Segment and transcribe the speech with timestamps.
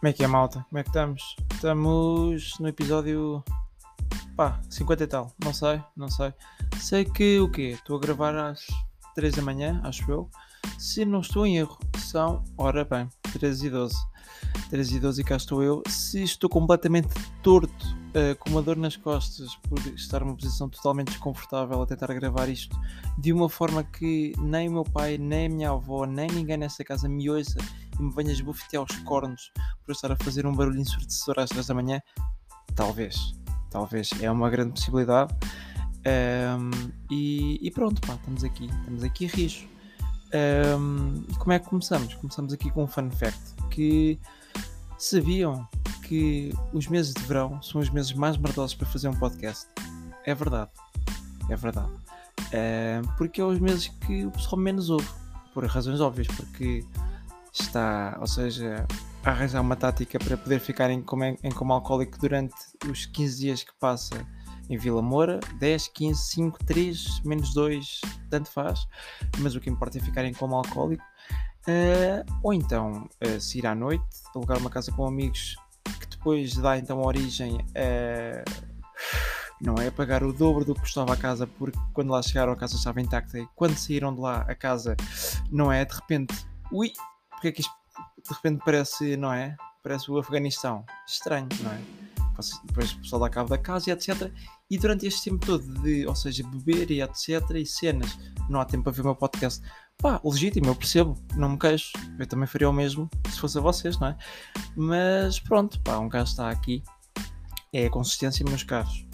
[0.00, 0.64] Como é que é, malta?
[0.68, 1.34] Como é que estamos?
[1.52, 3.42] Estamos no episódio.
[4.36, 5.32] pá, 50 e tal.
[5.42, 6.32] Não sei, não sei.
[6.78, 7.70] Sei que o quê?
[7.74, 8.64] Estou a gravar às
[9.16, 10.30] 3 da manhã, acho eu.
[10.78, 13.96] Se não estou em erro, são, ora bem, 13 e 12.
[14.70, 15.82] 13 e 12 e cá estou eu.
[15.88, 17.08] Se estou completamente
[17.42, 22.12] torto, uh, com uma dor nas costas, por estar numa posição totalmente desconfortável a tentar
[22.14, 22.78] gravar isto
[23.16, 26.84] de uma forma que nem o meu pai, nem a minha avó, nem ninguém nesta
[26.84, 27.58] casa me ouça
[27.98, 29.52] e me venha esbofetear os cornos
[29.84, 32.02] por estar a fazer um barulho ensurdecedor às 3 da manhã,
[32.74, 33.34] talvez,
[33.70, 35.34] talvez, é uma grande possibilidade.
[36.06, 39.68] Um, e, e, pronto, pá, estamos aqui, estamos aqui a.
[40.78, 42.14] Um, como é que começamos?
[42.14, 44.18] Começamos aqui com um fun fact que
[44.98, 45.66] sabiam
[46.08, 49.68] que os meses de verão são os meses mais merdosos para fazer um podcast.
[50.24, 50.70] É verdade,
[51.50, 51.92] é verdade.
[52.48, 55.08] Uh, porque é os meses que o pessoal menos ouve,
[55.52, 56.84] por razões óbvias, porque
[57.52, 58.86] está, ou seja,
[59.22, 62.54] a arranjar uma tática para poder ficar em coma, em coma alcoólico durante
[62.90, 64.26] os 15 dias que passa
[64.70, 68.86] em Vila Moura, 10, 15, 5, 3, menos 2, tanto faz,
[69.38, 71.04] mas o que importa é ficar em coma alcoólico.
[71.66, 74.04] Uh, ou então uh, se ir à noite,
[74.34, 75.56] alugar uma casa com amigos
[76.18, 78.44] depois dá então origem a.
[79.60, 82.56] Não é pagar o dobro do que custava a casa porque quando lá chegaram a
[82.56, 84.96] casa estava intacta e quando saíram de lá a casa
[85.50, 86.92] não é de repente, ui,
[87.30, 87.72] porque é que isto
[88.28, 89.56] de repente parece, não é?
[89.82, 90.84] Parece o Afeganistão.
[91.06, 92.07] Estranho, não é?
[92.64, 94.32] Depois o pessoal dá cabo da casa e etc.
[94.70, 97.50] E durante este tempo todo de, ou seja, beber e etc.
[97.54, 99.62] e cenas, não há tempo para ver o meu podcast.
[99.98, 101.92] Pá, legítimo, eu percebo, não me queixo.
[102.18, 104.18] Eu também faria o mesmo se fosse a vocês, não é?
[104.76, 106.82] Mas pronto, pá, um gajo está aqui.
[107.72, 109.06] É a consistência, meus caros.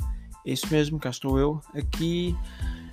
[0.47, 2.36] É isso mesmo, cá estou eu, aqui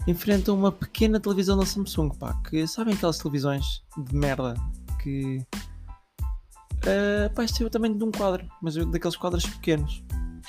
[0.08, 4.54] enfrento uma pequena televisão da Samsung, pá, que sabem aquelas televisões de merda
[5.02, 5.46] que.
[6.78, 10.03] Uh, pá, isto é o tamanho de um quadro, mas daqueles quadros pequenos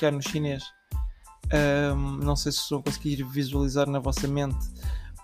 [0.07, 0.65] há no chinês.
[1.95, 4.67] Um, não sei se estou a conseguir visualizar na vossa mente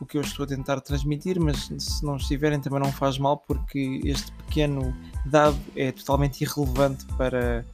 [0.00, 3.38] o que eu estou a tentar transmitir, mas se não estiverem também não faz mal,
[3.38, 4.94] porque este pequeno
[5.26, 7.64] dado é totalmente irrelevante para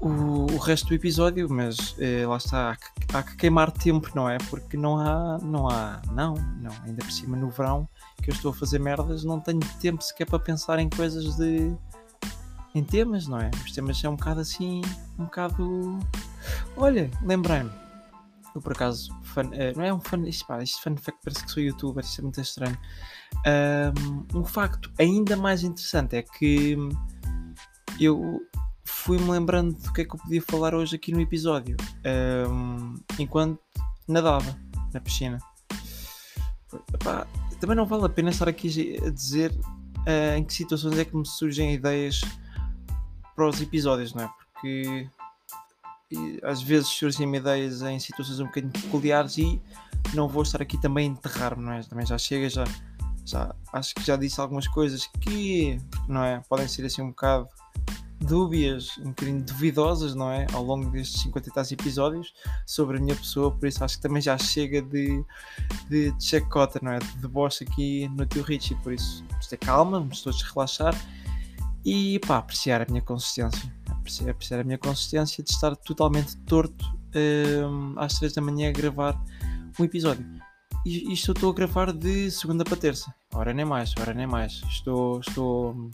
[0.00, 4.10] o, o resto do episódio, mas eh, lá está, há que, há que, queimar tempo,
[4.14, 4.38] não é?
[4.48, 7.88] Porque não há, não há, não, não, ainda por cima no verão
[8.22, 11.74] que eu estou a fazer merdas, não tenho tempo sequer para pensar em coisas de.
[12.74, 13.50] Em temas, não é?
[13.64, 14.82] Os temas são um bocado assim,
[15.18, 15.98] um bocado.
[16.76, 17.70] Olha, lembrei-me.
[18.54, 21.44] Eu por acaso, fun, uh, não é um fun, isto, pá, isto fun fact parece
[21.44, 22.78] que sou youtuber, isto é muito estranho.
[24.34, 26.76] Um, um facto ainda mais interessante é que
[28.00, 28.40] eu
[28.84, 31.76] fui-me lembrando do que é que eu podia falar hoje aqui no episódio,
[32.48, 33.60] um, enquanto
[34.08, 34.56] nadava
[34.92, 35.38] na piscina.
[36.92, 37.26] Epá,
[37.60, 41.16] também não vale a pena estar aqui a dizer uh, em que situações é que
[41.16, 42.20] me surgem ideias
[43.40, 44.30] para os episódios, não é?
[44.52, 45.08] Porque
[46.42, 49.58] às vezes surgem ideias em situações um bocadinho peculiares e
[50.12, 51.82] não vou estar aqui também a enterrar, não é?
[51.82, 52.64] Também já chega, já,
[53.24, 56.42] já acho que já disse algumas coisas que, não é?
[56.50, 57.48] Podem ser assim um bocado
[58.20, 60.46] dúbias, um bocadinho duvidosas, não é?
[60.52, 62.34] Ao longo destes 50 e tais episódios
[62.66, 65.24] sobre a minha pessoa, por isso acho que também já chega de,
[65.88, 66.44] de, de
[66.82, 66.98] não é?
[66.98, 70.94] De deboche aqui no teu Richie, por isso vamos ter calma, vamos todos relaxar
[71.84, 73.72] e pá, apreciar a minha consistência.
[73.90, 78.72] Apreciar, apreciar a minha consistência de estar totalmente torto um, às 3 da manhã a
[78.72, 79.20] gravar
[79.78, 80.24] um episódio.
[80.84, 83.14] Isto eu estou a gravar de segunda para terça.
[83.34, 84.62] Ora nem mais, ora nem mais.
[84.70, 85.20] Estou.
[85.20, 85.90] estou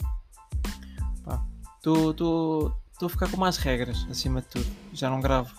[2.97, 4.65] estou a ficar com mais regras acima de tudo.
[4.91, 5.53] Já não gravo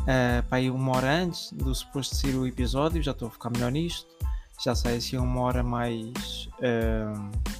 [0.00, 3.50] uh, para aí uma hora antes do suposto sair o episódio, já estou a ficar
[3.50, 4.06] melhor nisto.
[4.64, 6.48] Já sai assim uma hora mais.
[6.58, 7.53] Uh,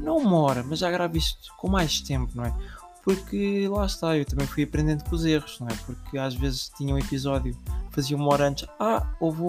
[0.00, 2.54] não uma hora, mas já gravo isto com mais tempo, não é?
[3.02, 5.74] Porque lá está, eu também fui aprendendo com os erros, não é?
[5.86, 7.56] Porque às vezes tinha um episódio,
[7.90, 9.42] fazia uma hora antes, ah, houve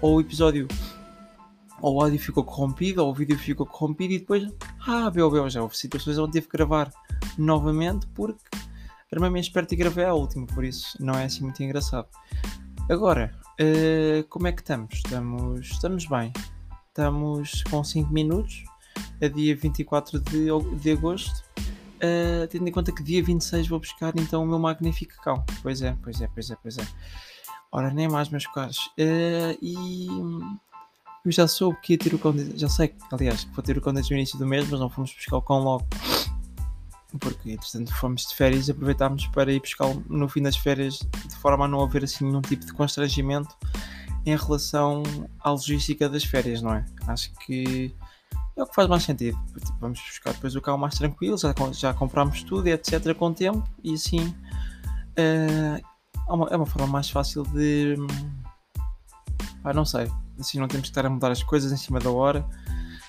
[0.00, 0.68] ou o episódio
[1.80, 4.50] ou o áudio ficou corrompido, ou o vídeo ficou corrompido e depois,
[4.86, 6.90] ah, bel, bel, já houve situações onde tive que gravar
[7.36, 8.40] novamente porque
[9.10, 12.08] era mesmo esperto e gravei a última, por isso não é assim muito engraçado.
[12.90, 14.94] Agora, uh, como é que estamos?
[14.94, 16.32] Estamos, estamos bem.
[16.88, 18.64] Estamos com 5 minutos,
[19.22, 20.46] a dia 24 de,
[20.80, 21.44] de agosto.
[21.96, 25.44] Uh, tendo em conta que dia 26 vou buscar então o meu magnífico cão.
[25.62, 26.86] Pois é, pois é, pois é, pois é.
[27.72, 28.78] Ora, nem mais, meus caros.
[28.98, 30.06] Uh, e
[31.24, 33.80] eu já soube que ia ter o cão, já sei, aliás, que vou ter o
[33.80, 35.86] cão desde o início do mês, mas não fomos buscar o cão logo
[37.18, 41.36] porque entretanto fomos de férias e aproveitámos para ir buscá-lo no fim das férias de
[41.36, 43.54] forma a não haver assim nenhum tipo de constrangimento
[44.26, 45.02] em relação
[45.40, 46.84] à logística das férias, não é?
[47.06, 47.94] Acho que
[48.56, 49.38] é o que faz mais sentido.
[49.58, 53.14] Tipo, vamos buscar depois o carro mais tranquilo, já, já compramos tudo, etc.
[53.14, 54.34] com o tempo e assim
[55.18, 55.80] uh,
[56.28, 57.96] é, uma, é uma forma mais fácil de.
[59.62, 60.10] Ah, não sei.
[60.38, 62.46] Assim não temos que estar a mudar as coisas em cima da hora.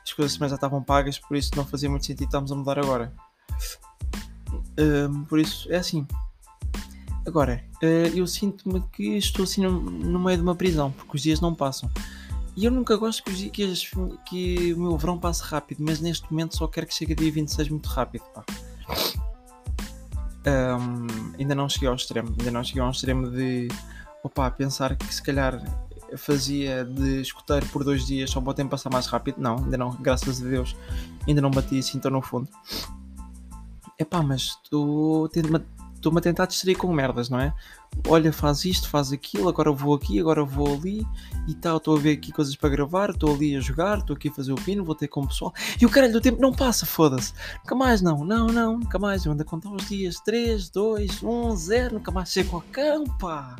[0.03, 2.77] As coisas também já estavam pagas, por isso não fazia muito sentido estarmos a mudar
[2.79, 3.11] agora.
[4.79, 6.07] Uh, por isso é assim.
[7.25, 11.21] Agora, uh, eu sinto-me que estou assim no, no meio de uma prisão, porque os
[11.21, 11.89] dias não passam.
[12.55, 13.89] E eu nunca gosto que, que, as,
[14.25, 17.69] que, o meu verão passe rápido, mas neste momento só quero que chegue dia 26
[17.69, 18.23] muito rápido.
[20.47, 23.67] Um, ainda não cheguei ao extremo, ainda não cheguei ao extremo de
[24.23, 25.61] opa, pensar que se calhar
[26.17, 29.37] fazia de escuteiro por dois dias só para o tempo passar mais rápido.
[29.39, 30.75] Não, ainda não, graças a Deus,
[31.27, 32.47] ainda não bati assim tão no fundo.
[33.99, 35.29] Epá, mas tu
[36.05, 37.51] estou-me a tentar distrair com merdas, não é?
[38.07, 41.05] Olha, faz isto, faz aquilo, agora vou aqui, agora vou ali
[41.47, 44.27] e tal, estou a ver aqui coisas para gravar, estou ali a jogar, estou aqui
[44.27, 45.51] a fazer o pino, vou ter com o pessoal.
[45.81, 47.33] E o caralho do tempo não passa, foda-se.
[47.59, 49.25] Nunca mais não, não, não, nunca mais.
[49.25, 53.05] Eu ando a contar os dias 3, 2, 1, 0, nunca mais chego ao cão,
[53.17, 53.55] pá.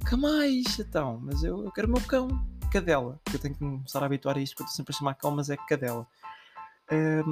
[0.00, 1.20] Nunca mais, então.
[1.22, 2.28] Mas eu, eu quero o meu cão,
[2.72, 3.20] cadela.
[3.32, 5.30] Eu tenho que começar a habituar a isto, porque eu estou sempre a chamar cão,
[5.30, 6.04] mas é cadela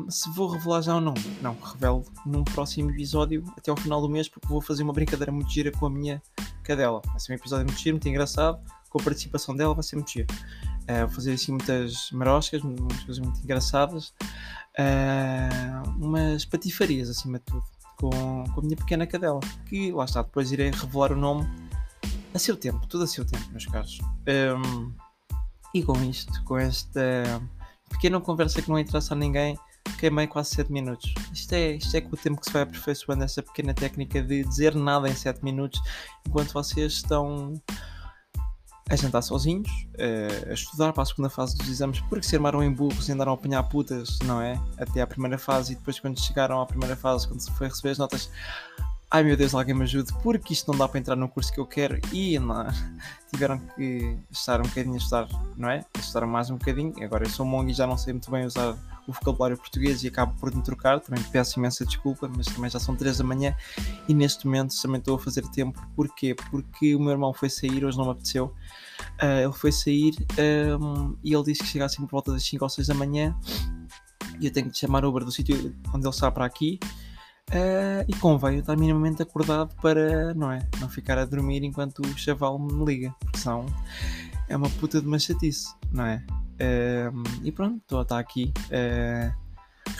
[0.08, 4.08] se vou revelar já ou não, não, revelo num próximo episódio até ao final do
[4.08, 6.22] mês, porque vou fazer uma brincadeira muito gira com a minha
[6.62, 7.02] cadela.
[7.06, 10.10] Vai ser um episódio muito giro, muito engraçado, com a participação dela, vai ser muito
[10.10, 10.26] giro.
[10.82, 14.14] Uh, vou fazer assim muitas maroscas, umas coisas muito engraçadas,
[14.78, 17.64] uh, umas patifarias acima de tudo,
[17.96, 18.10] com,
[18.54, 21.46] com a minha pequena cadela, que lá está, depois irei revelar o nome
[22.32, 23.98] a seu tempo, tudo a seu tempo, meus caros.
[24.28, 24.92] Um,
[25.74, 27.42] e com isto, com esta
[27.88, 29.58] pequena conversa que não interessa a ninguém,
[29.98, 31.12] queimei quase 7 minutos.
[31.32, 34.44] Isto é, isto é com o tempo que se vai aperfeiçoando essa pequena técnica de
[34.44, 35.80] dizer nada em 7 minutos,
[36.26, 37.54] enquanto vocês estão
[38.90, 39.68] a jantar sozinhos,
[40.48, 43.32] a estudar para a segunda fase dos exames, porque se armaram em burros e andaram
[43.32, 44.58] a apanhar putas, não é?
[44.78, 47.90] Até à primeira fase, e depois quando chegaram à primeira fase, quando se foi receber
[47.90, 48.30] as notas,
[49.10, 51.58] ai meu Deus, alguém me ajude, porque isto não dá para entrar no curso que
[51.58, 52.66] eu quero e não,
[53.32, 55.84] tiveram que estar um bocadinho a estudar, não é?
[55.94, 56.92] A estudar mais um bocadinho.
[57.02, 58.76] Agora eu sou mongo e já não sei muito bem usar
[59.06, 61.00] o vocabulário português e acabo por me trocar.
[61.00, 63.56] Também peço imensa desculpa, mas também já são 3 da manhã
[64.06, 65.80] e neste momento também estou a fazer tempo.
[65.96, 66.34] Porquê?
[66.50, 68.54] Porque o meu irmão foi sair, hoje não me apeteceu.
[69.22, 70.14] Uh, ele foi sair
[70.80, 73.34] um, e ele disse que chegasse por volta das 5 ou 6 da manhã
[74.40, 76.78] e eu tenho que chamar o Uber do sítio onde ele está para aqui
[77.48, 82.18] Uh, e convém estar minimamente acordado para não é não ficar a dormir enquanto o
[82.18, 83.64] chaval me liga, porque senão
[84.48, 86.22] é uma puta de uma chatice, não é?
[86.60, 89.34] Uh, e pronto, estou a estar aqui, uh,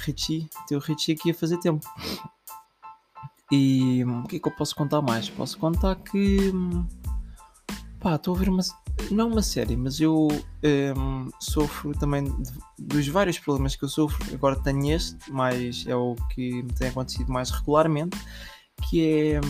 [0.05, 1.87] Richie, teu Richie aqui a fazer tempo.
[3.51, 5.31] E o que é que eu posso contar mais?
[5.31, 6.53] Posso contar que
[7.99, 8.63] pá, estou a ver uma
[9.11, 10.29] não uma série, mas eu
[10.97, 14.35] um, sofro também de, dos vários problemas que eu sofro.
[14.35, 18.19] Agora tenho este, mas é o que me tem acontecido mais regularmente,
[18.89, 19.41] que é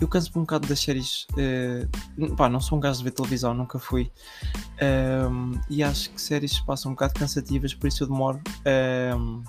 [0.00, 1.26] eu canso-me um bocado das séries.
[1.32, 4.10] Uh, pá, não sou um gajo de ver televisão, nunca fui.
[5.30, 9.42] Um, e acho que séries passam um bocado cansativas, por isso eu demoro um, ehm,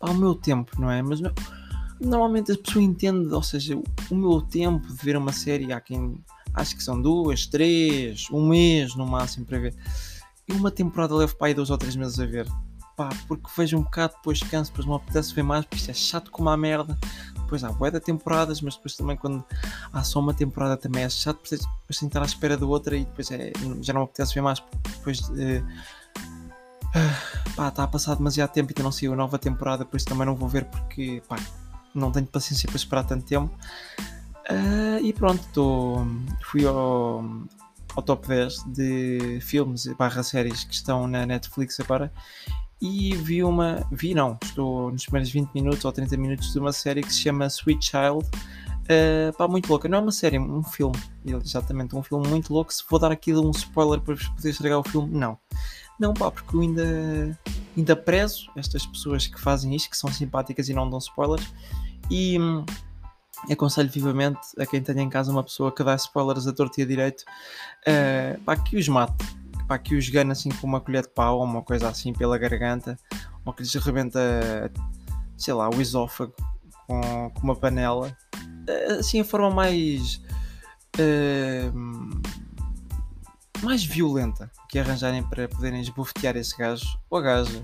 [0.00, 1.00] pá, o meu tempo, não é?
[1.00, 1.20] Mas
[2.00, 3.80] normalmente a pessoa entende, ou seja,
[4.10, 6.20] o meu tempo de ver uma série, há quem
[6.58, 9.74] acho que são duas, três, um mês no máximo para ver.
[10.46, 12.48] E uma temporada levo para aí dois ou três meses a ver.
[12.96, 15.94] Pá, porque vejo um bocado, depois canso, depois não apetece ver mais, porque isto é
[15.94, 16.98] chato como a merda.
[17.34, 19.44] Depois há bué de temporadas, mas depois também quando
[19.92, 23.04] há só uma temporada também é chato, depois, depois tentar à espera da outra e
[23.04, 24.62] depois é, já não apetece ver mais,
[24.96, 25.64] depois uh,
[27.56, 30.06] pá, está a passar demasiado tempo e ainda não saiu a nova temporada, por isso
[30.06, 31.36] também não vou ver porque pá,
[31.94, 33.54] não tenho paciência para esperar tanto tempo.
[34.50, 36.06] Uh, e pronto, tô,
[36.42, 37.22] fui ao,
[37.94, 42.10] ao top 10 de filmes barra séries que estão na Netflix agora
[42.80, 43.86] e vi uma.
[43.90, 47.20] Vi não, estou nos primeiros 20 minutos ou 30 minutos de uma série que se
[47.20, 48.24] chama Sweet Child.
[48.84, 50.96] Uh, pá, muito louca, não é uma série, um filme,
[51.44, 52.72] exatamente, um filme muito louco.
[52.72, 55.38] Se vou dar aqui um spoiler para vos poder estragar o filme, não,
[56.00, 57.38] não, pá, porque eu ainda,
[57.76, 61.46] ainda prezo estas pessoas que fazem isto, que são simpáticas e não dão spoilers,
[62.10, 62.64] e hum,
[63.50, 66.82] aconselho vivamente a quem tenha em casa uma pessoa que dá spoilers a torto e
[66.82, 69.24] a direito uh, para que os mate,
[69.66, 72.38] para que os gane assim com uma colher de pau ou uma coisa assim pela
[72.38, 72.98] garganta,
[73.44, 74.70] ou que lhes arrebenta,
[75.36, 76.34] sei lá, o esófago
[76.86, 78.16] com, com uma panela.
[78.68, 80.20] Uh, assim, a forma mais.
[80.98, 82.18] Uh,
[83.62, 87.62] mais violenta que arranjarem para poderem esbofetear esse gajo ou a gaja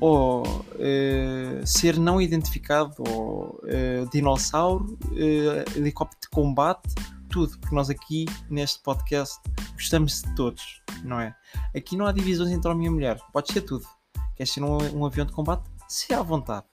[0.00, 6.94] ou uh, ser não identificado, ou uh, dinossauro, uh, helicóptero de combate,
[7.30, 9.40] tudo, porque nós aqui neste podcast
[9.74, 11.34] gostamos de todos, não é?
[11.74, 13.86] Aqui não há divisões entre homem e mulher, pode ser tudo.
[14.34, 15.64] Queres ser um, um avião de combate?
[15.88, 16.66] Se à vontade.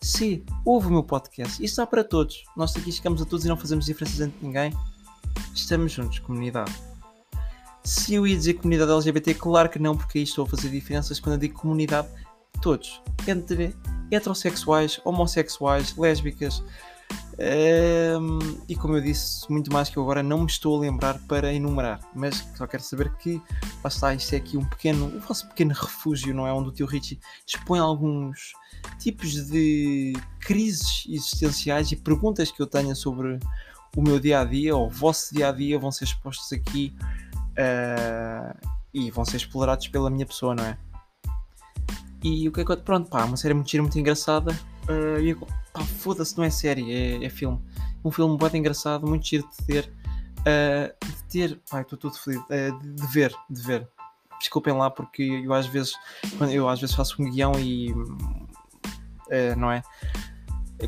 [0.00, 2.44] Se ouve o meu podcast, isto dá para todos.
[2.56, 4.72] Nós aqui chegamos a todos e não fazemos diferenças entre ninguém.
[5.54, 6.72] Estamos juntos, comunidade.
[7.82, 11.18] Se eu ia dizer comunidade LGBT, claro que não, porque aí estou a fazer diferenças
[11.18, 12.08] quando eu digo comunidade,
[12.60, 13.02] todos.
[13.26, 13.74] Entre
[14.10, 16.62] heterossexuais, homossexuais, lésbicas,
[17.40, 18.38] um,
[18.68, 21.52] e como eu disse, muito mais que eu agora não me estou a lembrar para
[21.52, 23.40] enumerar, mas só quero saber que
[23.82, 26.52] lá está, isto é aqui um pequeno, o vosso pequeno refúgio, não é?
[26.52, 28.52] Onde o tio Richie expõe alguns
[28.98, 33.38] tipos de crises existenciais e perguntas que eu tenha sobre
[33.96, 36.94] o meu dia a dia ou o vosso dia a dia vão ser expostos aqui
[37.52, 38.54] uh,
[38.92, 40.76] e vão ser explorados pela minha pessoa, não é?
[42.22, 42.76] E o que é que eu.
[42.76, 44.52] Pronto, pá, uma série muito gira, muito engraçada.
[44.88, 47.60] Uh, e pá, foda-se, não é série, é, é filme.
[48.04, 49.92] Um filme muito engraçado, muito giro de ter.
[50.40, 51.60] Uh, de ter.
[51.70, 52.40] Pá, estou tudo feliz.
[52.40, 53.88] Uh, de, de, ver, de ver.
[54.38, 55.94] Desculpem lá, porque eu às vezes.
[56.50, 57.94] Eu às vezes faço um guião e.
[59.56, 59.80] Não é?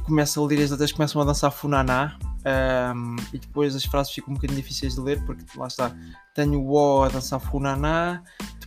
[0.04, 2.18] Começo a ler as letras, começam a dançar funaná.
[2.44, 5.94] Um, e depois as frases ficam um bocadinho difíceis de ler porque lá está,
[6.34, 8.20] tenho o O a dançar funaná,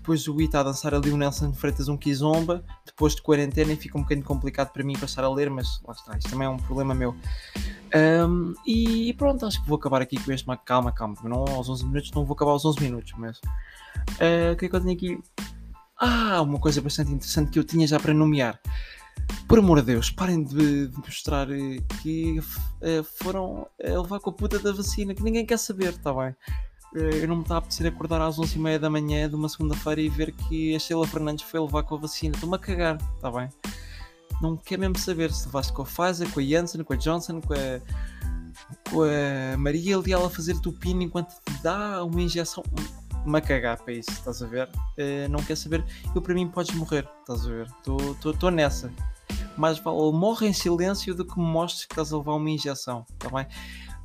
[0.05, 3.73] depois o I está a dançar ali o Nelson Freitas um Kizomba, depois de quarentena
[3.73, 6.45] e fica um bocadinho complicado para mim passar a ler, mas lá está, isto também
[6.45, 7.15] é um problema meu.
[8.27, 11.85] Um, e pronto, acho que vou acabar aqui com este, calma, calma, não aos 11
[11.87, 14.93] minutos, não vou acabar aos 11 minutos, mas uh, o que é que eu tenho
[14.93, 15.19] aqui?
[15.99, 18.59] Ah, uma coisa bastante interessante que eu tinha já para nomear.
[19.47, 21.47] Por amor de Deus, parem de, de mostrar
[22.03, 26.13] que uh, foram a levar com a puta da vacina, que ninguém quer saber, está
[26.13, 26.35] bem?
[26.95, 30.01] Eh, eu não me está a apetecer acordar às 11h30 da manhã de uma segunda-feira
[30.01, 32.33] e ver que a Sheila Fernandes foi levar com a vacina.
[32.33, 33.49] Estou-me a cagar, está bem?
[34.41, 37.41] Não quer mesmo saber se levaste com a Pfizer, com a Janssen, com a Johnson,
[37.41, 42.63] com a, com a Maria Leal a fazer tupino enquanto te dá uma injeção.
[43.25, 44.67] Me a cagar para isso, estás a ver?
[44.67, 45.83] Uh, não quer saber.
[46.13, 47.67] Eu, para mim, podes morrer, estás a ver?
[48.23, 48.91] Estou nessa.
[49.57, 53.05] Mais vale morre em silêncio do que me mostres que estás a levar uma injeção,
[53.13, 53.47] está bem?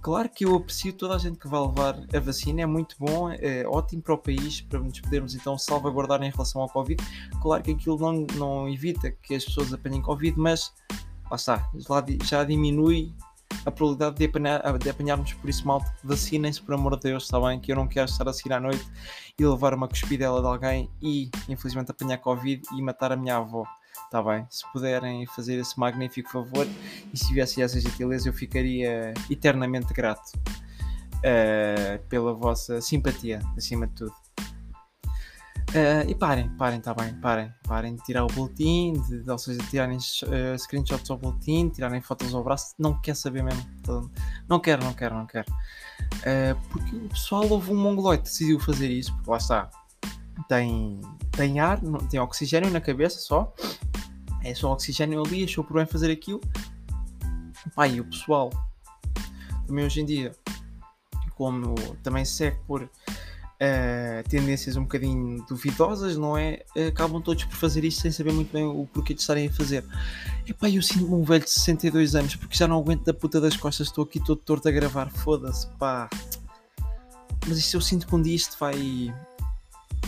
[0.03, 3.31] Claro que eu aprecio toda a gente que vai levar a vacina, é muito bom,
[3.31, 7.03] é ótimo para o país, para nos podermos então salvaguardar em relação ao Covid.
[7.43, 10.73] Claro que aquilo não, não evita que as pessoas apanhem Covid, mas
[11.31, 11.71] lá está,
[12.25, 13.15] já diminui
[13.67, 15.85] a probabilidade de, apanhar, de apanharmos por isso mal.
[16.03, 17.61] Vacinem-se, por amor de Deus, está bem?
[17.61, 18.87] Que eu não quero estar a sair à noite
[19.39, 23.65] e levar uma cuspidela de alguém e infelizmente apanhar Covid e matar a minha avó.
[24.05, 24.47] Está bem?
[24.51, 26.67] Se puderem fazer esse magnífico favor
[27.13, 30.33] e se tivesse essa gentileza, eu ficaria eternamente grato
[31.19, 34.15] uh, pela vossa simpatia, acima de tudo.
[35.71, 39.39] Uh, e parem, parem, está bem, parem, parem de tirar o boletim, de, de, ou
[39.39, 43.65] seja, tirarem uh, screenshots ao boletim, tirarem fotos ao braço, não quer saber mesmo.
[43.79, 44.11] Então,
[44.49, 45.47] não quero, não quero, não quero.
[45.53, 49.71] Uh, porque o pessoal houve um mongoloide decidiu fazer isso, porque lá está,
[50.49, 51.01] tem,
[51.33, 51.81] tem ar,
[52.11, 53.55] tem oxigênio na cabeça só,
[54.43, 56.41] é só oxigênio ali, achou por bem fazer aquilo.
[57.75, 58.51] Pá, e o pessoal
[59.67, 60.33] também hoje em dia,
[61.37, 62.83] como também segue por
[63.61, 66.65] uh, tendências um bocadinho duvidosas, não é?
[66.89, 69.85] Acabam todos por fazer isto sem saber muito bem o porquê de estarem a fazer.
[70.47, 73.41] E pá, eu sinto-me um velho de 62 anos porque já não aguento da puta
[73.41, 76.09] das costas, estou aqui todo torto a gravar, foda-se, pá.
[77.47, 79.15] Mas isto eu sinto que um dia isto vai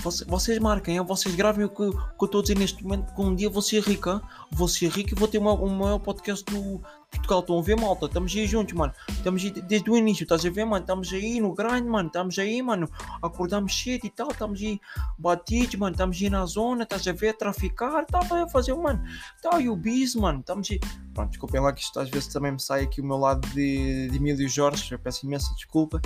[0.02, 3.06] vocês, vocês marquem, vocês gravem o que, o que eu estou a dizer neste momento,
[3.06, 5.98] porque um dia vou ser rica, vou ser rico e vou ter uma, um maior
[6.00, 6.80] podcast do
[7.10, 7.40] Portugal.
[7.40, 8.06] Estão a ver, malta?
[8.06, 8.92] Estamos aí juntos, mano.
[9.10, 10.82] Estamos aí desde o início, estás a ver, mano?
[10.82, 12.08] Estamos aí no grande, mano.
[12.08, 12.88] Estamos aí, mano.
[13.22, 14.30] Acordamos cedo e tal.
[14.30, 14.80] Estamos aí
[15.18, 15.92] batidos, mano.
[15.92, 18.02] Estamos aí na zona, estás a ver, traficar.
[18.02, 19.02] Estava a fazer, mano.
[19.40, 20.40] Tá aí o bis, mano.
[20.40, 20.80] Estamos aí.
[21.14, 24.08] Pronto, desculpem lá que isto às vezes também me sai aqui o meu lado de,
[24.08, 24.92] de Emílio Jorge.
[24.92, 26.00] Eu peço imensa desculpa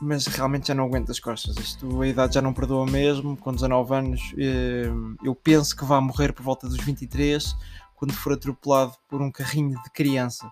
[0.00, 1.56] mas realmente já não aguento as costas.
[1.56, 3.36] Isto, a idade já não perdoa mesmo.
[3.36, 4.90] Com 19 anos, eh,
[5.22, 7.54] eu penso que vai morrer por volta dos 23,
[7.94, 10.50] quando for atropelado por um carrinho de criança.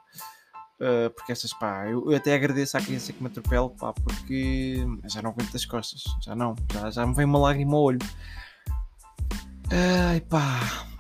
[0.81, 4.85] Uh, porque essas, pá, eu, eu, até agradeço à criança que me atropela, pá, porque
[5.05, 8.01] já não aguento as costas, já não, já, já me vem uma lágrima ao olho.
[9.71, 10.59] Ai pá,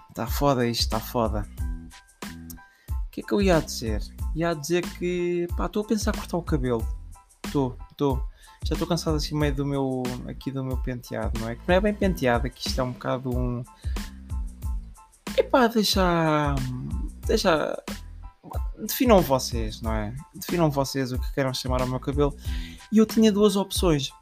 [0.08, 1.48] está foda isto, está foda.
[2.90, 4.00] O que é que eu ia dizer?
[4.36, 6.86] Ia dizer que, pá, estou a pensar cortar o cabelo.
[7.44, 8.24] Estou, estou
[8.64, 11.56] já estou cansado assim meio do meu aqui do meu penteado, não é?
[11.56, 13.64] Que não é bem penteado, aqui isto é um bocado um.
[15.36, 16.54] Epá, deixa.
[17.26, 17.82] Deixa.
[18.78, 20.14] Definam vocês, não é?
[20.34, 22.36] Definam vocês o que queiram chamar ao meu cabelo.
[22.90, 24.12] E eu tinha duas opções.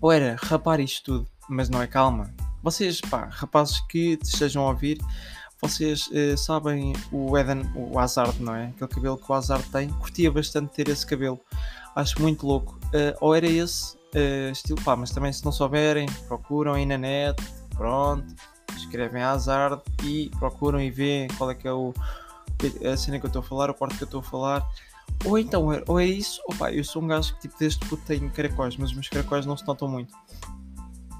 [0.00, 2.32] Ou era rapar isto tudo, mas não é calma.
[2.62, 4.98] Vocês, pá, rapazes que estejam a ouvir,
[5.60, 8.66] vocês uh, sabem o Eden, o Hazard, não é?
[8.66, 9.88] Aquele cabelo que o Hazard tem.
[9.88, 11.40] Curtia bastante ter esse cabelo.
[11.94, 12.78] Acho muito louco.
[12.86, 16.98] Uh, ou era esse uh, estilo, pá, mas também se não souberem, procuram aí na
[16.98, 17.42] net,
[17.74, 18.34] pronto.
[18.76, 21.92] escrevem Hazard e procuram e veem qual é que é o,
[22.92, 24.68] a cena que eu estou a falar, o porto que eu estou a falar.
[25.24, 28.30] Ou então, ou é isso, opa, eu sou um gajo que tipo desde que tenho
[28.30, 30.14] caracóis, mas os meus caracóis não se notam muito.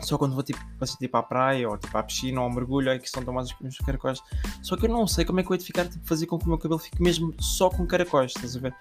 [0.00, 2.90] Só quando vou tipo, assim, tipo à praia ou tipo à piscina ou ao mergulho
[2.90, 4.20] é que estão mais os meus caracóis.
[4.62, 6.44] Só que eu não sei como é que eu de ficar, tipo, fazer com que
[6.44, 8.74] o meu cabelo fique mesmo só com caracóis, estás a ver?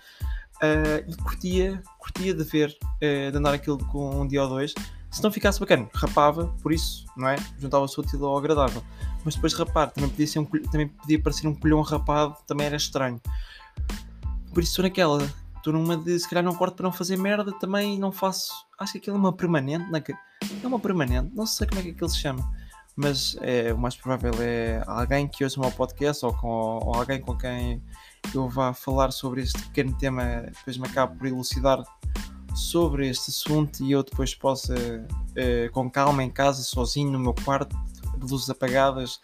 [0.63, 4.73] Uh, e curtia, curtia de ver, uh, de andar aquilo com um dia ou dois.
[5.11, 7.35] Se não ficasse bacana, rapava, por isso, não é?
[7.59, 8.81] Juntava-se útil ao agradável.
[9.25, 12.77] Mas depois rapar, também podia, ser um, também podia parecer um colhão rapado, também era
[12.77, 13.21] estranho.
[14.53, 17.51] Por isso estou naquela, estou numa de se calhar não corto para não fazer merda,
[17.59, 18.53] também não faço.
[18.79, 20.03] Acho que aquilo é uma permanente, não é?
[20.63, 22.43] é uma permanente, não sei como é que aquilo se chama,
[22.95, 26.95] mas é, o mais provável é alguém que ouça o meu podcast ou, com, ou
[26.95, 27.81] alguém com quem
[28.33, 31.83] eu vá falar sobre este pequeno tema, depois me acabo por elucidar
[32.55, 34.75] sobre este assunto e eu depois possa,
[35.35, 37.75] eh, com calma em casa, sozinho no meu quarto,
[38.17, 39.19] de luzes apagadas,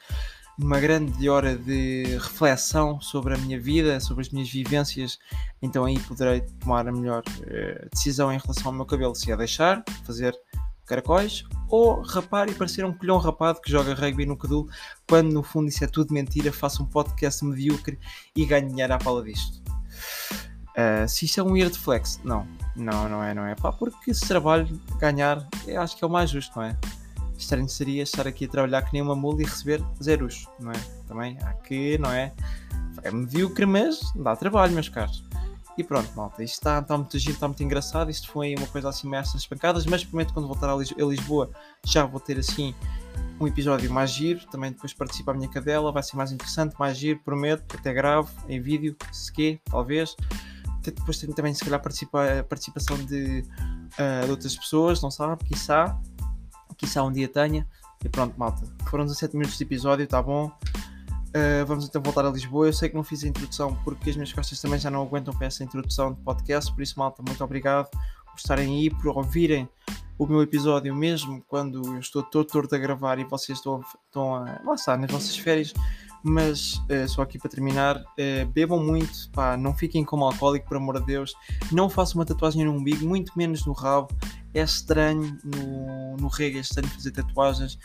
[0.57, 5.17] numa grande hora de reflexão sobre a minha vida, sobre as minhas vivências,
[5.61, 9.37] então aí poderei tomar a melhor uh, decisão em relação ao meu cabelo, se é
[9.37, 10.37] deixar, fazer
[10.85, 14.67] caracóis ou rapar e parecer um colhão rapado que joga rugby no Cadul,
[15.07, 17.99] quando no fundo isso é tudo mentira, faça um podcast medíocre
[18.35, 19.61] e ganhe dinheiro à pala disto.
[20.71, 24.13] Uh, se isso é um weird flex, não, não, não é, não é, pá, porque
[24.13, 24.67] se trabalho
[24.99, 25.47] ganhar,
[25.77, 26.77] acho que é o mais justo, não é?
[27.39, 30.79] estranho seria estar aqui a trabalhar que nem uma mula e receber zeros, não é?
[31.07, 32.33] Também há que, não é?
[33.01, 35.23] É medíocre, mas dá trabalho, meus caros.
[35.79, 38.11] E pronto, malta, isto está, está muito giro, está muito engraçado.
[38.11, 41.49] Isto foi uma coisa assim meio essas pancadas, mas prometo quando voltar a Lisboa
[41.85, 42.75] já vou ter assim
[43.39, 44.45] um episódio mais giro.
[44.47, 47.77] Também depois participa a minha cadela, vai ser mais interessante, mais giro, prometo.
[47.77, 50.17] Até gravo em vídeo, se quer, talvez.
[50.81, 53.45] Depois tenho também, se calhar, participa, participação de,
[53.93, 55.97] uh, de outras pessoas, não sabe, quiçá
[56.75, 57.65] quiçá um dia tenha.
[58.03, 58.65] E pronto, malta.
[58.89, 60.51] Foram 17 minutos de episódio, tá bom?
[61.29, 62.67] Uh, vamos então voltar a Lisboa.
[62.67, 65.33] Eu sei que não fiz a introdução porque as minhas costas também já não aguentam
[65.33, 66.73] para essa introdução de podcast.
[66.73, 69.69] Por isso, malta, muito obrigado por estarem aí, por ouvirem
[70.17, 74.35] o meu episódio mesmo quando eu estou todo torto a gravar e vocês estão, estão
[74.35, 74.59] a.
[74.65, 75.73] lá está, nas vossas férias.
[76.21, 80.75] Mas uh, só aqui para terminar, uh, bebam muito, pá, não fiquem como alcoólico, por
[80.75, 81.33] amor de Deus.
[81.71, 84.09] Não façam uma tatuagem no umbigo, muito menos no rabo
[84.53, 87.77] é estranho no, no reggae, é estranho fazer tatuagens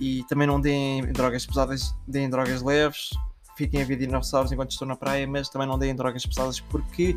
[0.00, 3.10] e também não deem drogas pesadas, deem drogas leves,
[3.56, 7.16] fiquem a ver dinossauros enquanto estou na praia, mas também não deem drogas pesadas porque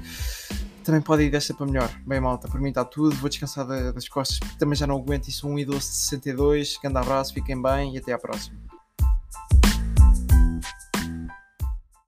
[0.84, 1.90] também pode ir desta para melhor.
[2.06, 5.28] Bem, malta, por mim está tudo, vou descansar das costas porque também já não aguento
[5.28, 5.48] isso.
[5.48, 8.58] Um idoso de 62, grande abraço, fiquem bem e até à próxima.